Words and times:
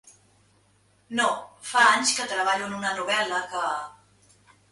No, 1.19 1.27
fa 1.73 1.83
anys 1.89 2.15
que 2.21 2.27
treballo 2.33 2.69
en 2.69 2.75
una 2.79 2.95
novel·la 3.01 3.45
que... 3.53 3.65